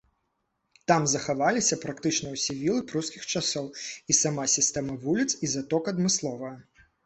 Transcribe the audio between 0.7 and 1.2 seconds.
Там